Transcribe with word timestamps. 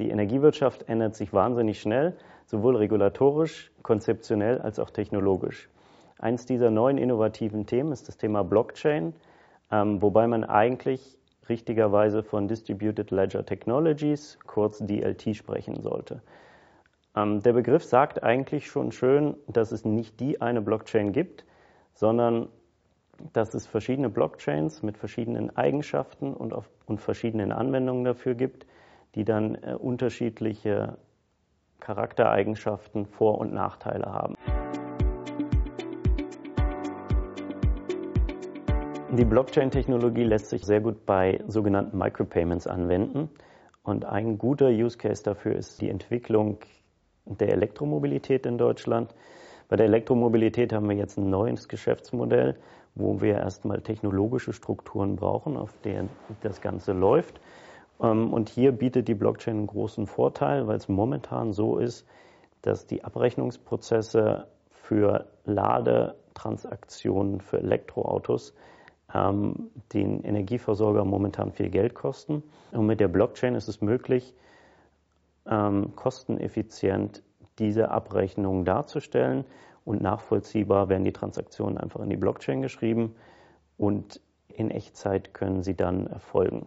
Die 0.00 0.08
Energiewirtschaft 0.08 0.88
ändert 0.88 1.14
sich 1.14 1.34
wahnsinnig 1.34 1.78
schnell, 1.78 2.16
sowohl 2.46 2.76
regulatorisch, 2.76 3.70
konzeptionell 3.82 4.58
als 4.58 4.78
auch 4.78 4.88
technologisch. 4.88 5.68
Eins 6.18 6.46
dieser 6.46 6.70
neuen 6.70 6.96
innovativen 6.96 7.66
Themen 7.66 7.92
ist 7.92 8.08
das 8.08 8.16
Thema 8.16 8.42
Blockchain, 8.42 9.12
ähm, 9.70 10.00
wobei 10.00 10.26
man 10.26 10.44
eigentlich 10.44 11.18
richtigerweise 11.50 12.22
von 12.22 12.48
Distributed 12.48 13.10
Ledger 13.10 13.44
Technologies, 13.44 14.38
kurz 14.46 14.78
DLT, 14.78 15.36
sprechen 15.36 15.82
sollte. 15.82 16.22
Ähm, 17.14 17.42
der 17.42 17.52
Begriff 17.52 17.84
sagt 17.84 18.22
eigentlich 18.22 18.68
schon 18.68 18.92
schön, 18.92 19.36
dass 19.48 19.70
es 19.70 19.84
nicht 19.84 20.18
die 20.18 20.40
eine 20.40 20.62
Blockchain 20.62 21.12
gibt, 21.12 21.44
sondern 21.92 22.48
dass 23.34 23.52
es 23.52 23.66
verschiedene 23.66 24.08
Blockchains 24.08 24.82
mit 24.82 24.96
verschiedenen 24.96 25.54
Eigenschaften 25.58 26.32
und, 26.32 26.54
auf, 26.54 26.70
und 26.86 27.02
verschiedenen 27.02 27.52
Anwendungen 27.52 28.04
dafür 28.04 28.34
gibt, 28.34 28.64
die 29.14 29.24
dann 29.24 29.56
äh, 29.56 29.74
unterschiedliche 29.74 30.98
Charaktereigenschaften, 31.80 33.06
Vor- 33.06 33.38
und 33.38 33.52
Nachteile 33.52 34.06
haben. 34.06 34.34
Die 39.12 39.24
Blockchain-Technologie 39.24 40.22
lässt 40.22 40.50
sich 40.50 40.64
sehr 40.64 40.80
gut 40.80 41.04
bei 41.04 41.40
sogenannten 41.48 41.98
Micropayments 41.98 42.68
anwenden. 42.68 43.28
Und 43.82 44.04
ein 44.04 44.38
guter 44.38 44.68
Use 44.68 44.98
Case 44.98 45.24
dafür 45.24 45.56
ist 45.56 45.80
die 45.80 45.90
Entwicklung 45.90 46.58
der 47.24 47.52
Elektromobilität 47.52 48.46
in 48.46 48.56
Deutschland. 48.56 49.12
Bei 49.68 49.76
der 49.76 49.86
Elektromobilität 49.86 50.72
haben 50.72 50.88
wir 50.88 50.96
jetzt 50.96 51.16
ein 51.16 51.28
neues 51.28 51.68
Geschäftsmodell, 51.68 52.56
wo 52.94 53.20
wir 53.20 53.34
erstmal 53.34 53.80
technologische 53.80 54.52
Strukturen 54.52 55.16
brauchen, 55.16 55.56
auf 55.56 55.76
denen 55.78 56.08
das 56.42 56.60
Ganze 56.60 56.92
läuft. 56.92 57.40
Ähm, 58.00 58.32
und 58.32 58.48
hier 58.48 58.72
bietet 58.72 59.08
die 59.08 59.14
Blockchain 59.14 59.56
einen 59.56 59.66
großen 59.66 60.06
Vorteil, 60.06 60.66
weil 60.66 60.76
es 60.76 60.88
momentan 60.88 61.52
so 61.52 61.78
ist, 61.78 62.06
dass 62.62 62.86
die 62.86 63.04
Abrechnungsprozesse 63.04 64.46
für 64.70 65.26
Ladetransaktionen 65.44 67.40
für 67.40 67.58
Elektroautos 67.58 68.54
ähm, 69.14 69.70
den 69.92 70.22
Energieversorger 70.22 71.04
momentan 71.04 71.52
viel 71.52 71.70
Geld 71.70 71.94
kosten. 71.94 72.42
Und 72.72 72.86
mit 72.86 73.00
der 73.00 73.08
Blockchain 73.08 73.54
ist 73.54 73.68
es 73.68 73.80
möglich, 73.80 74.34
ähm, 75.46 75.94
kosteneffizient 75.96 77.22
diese 77.58 77.90
Abrechnungen 77.90 78.64
darzustellen 78.64 79.44
und 79.84 80.00
nachvollziehbar 80.02 80.88
werden 80.88 81.04
die 81.04 81.12
Transaktionen 81.12 81.78
einfach 81.78 82.00
in 82.00 82.10
die 82.10 82.16
Blockchain 82.16 82.62
geschrieben 82.62 83.14
und 83.76 84.20
in 84.48 84.70
Echtzeit 84.70 85.34
können 85.34 85.62
sie 85.62 85.74
dann 85.74 86.06
erfolgen. 86.06 86.66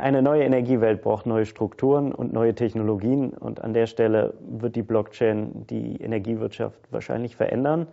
Eine 0.00 0.22
neue 0.22 0.44
Energiewelt 0.44 1.02
braucht 1.02 1.26
neue 1.26 1.44
Strukturen 1.44 2.12
und 2.14 2.32
neue 2.32 2.54
Technologien 2.54 3.34
und 3.34 3.62
an 3.62 3.74
der 3.74 3.86
Stelle 3.86 4.32
wird 4.40 4.74
die 4.74 4.82
Blockchain 4.82 5.66
die 5.68 6.00
Energiewirtschaft 6.00 6.90
wahrscheinlich 6.90 7.36
verändern. 7.36 7.86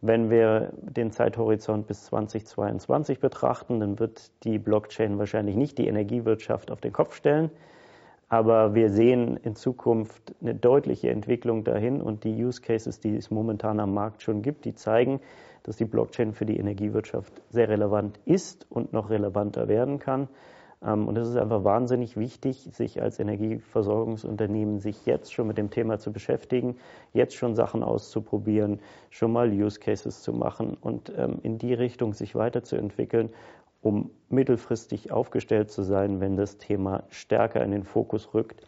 Wenn 0.00 0.30
wir 0.30 0.72
den 0.82 1.12
Zeithorizont 1.12 1.86
bis 1.86 2.06
2022 2.06 3.20
betrachten, 3.20 3.78
dann 3.78 4.00
wird 4.00 4.32
die 4.42 4.58
Blockchain 4.58 5.16
wahrscheinlich 5.20 5.54
nicht 5.54 5.78
die 5.78 5.86
Energiewirtschaft 5.86 6.72
auf 6.72 6.80
den 6.80 6.92
Kopf 6.92 7.14
stellen. 7.14 7.52
Aber 8.28 8.74
wir 8.74 8.90
sehen 8.90 9.36
in 9.36 9.54
Zukunft 9.54 10.34
eine 10.42 10.56
deutliche 10.56 11.10
Entwicklung 11.10 11.62
dahin 11.62 12.02
und 12.02 12.24
die 12.24 12.34
Use 12.44 12.62
Cases, 12.62 12.98
die 12.98 13.14
es 13.14 13.30
momentan 13.30 13.78
am 13.78 13.94
Markt 13.94 14.22
schon 14.22 14.42
gibt, 14.42 14.64
die 14.64 14.74
zeigen, 14.74 15.20
dass 15.62 15.76
die 15.76 15.84
Blockchain 15.84 16.32
für 16.32 16.46
die 16.46 16.58
Energiewirtschaft 16.58 17.32
sehr 17.50 17.68
relevant 17.68 18.18
ist 18.24 18.66
und 18.70 18.92
noch 18.92 19.08
relevanter 19.08 19.68
werden 19.68 20.00
kann. 20.00 20.26
Ähm, 20.84 21.08
und 21.08 21.16
es 21.16 21.28
ist 21.28 21.36
einfach 21.36 21.64
wahnsinnig 21.64 22.16
wichtig, 22.16 22.68
sich 22.72 23.00
als 23.02 23.18
Energieversorgungsunternehmen 23.18 24.80
sich 24.80 25.06
jetzt 25.06 25.32
schon 25.32 25.46
mit 25.46 25.58
dem 25.58 25.70
Thema 25.70 25.98
zu 25.98 26.12
beschäftigen, 26.12 26.76
jetzt 27.12 27.34
schon 27.36 27.54
Sachen 27.54 27.82
auszuprobieren, 27.82 28.80
schon 29.10 29.32
mal 29.32 29.50
Use 29.50 29.80
Cases 29.80 30.22
zu 30.22 30.32
machen 30.32 30.76
und 30.80 31.12
ähm, 31.16 31.38
in 31.42 31.58
die 31.58 31.74
Richtung 31.74 32.12
sich 32.12 32.34
weiterzuentwickeln, 32.34 33.30
um 33.82 34.10
mittelfristig 34.28 35.12
aufgestellt 35.12 35.70
zu 35.70 35.82
sein, 35.82 36.20
wenn 36.20 36.36
das 36.36 36.58
Thema 36.58 37.04
stärker 37.10 37.62
in 37.62 37.70
den 37.70 37.84
Fokus 37.84 38.32
rückt. 38.32 38.62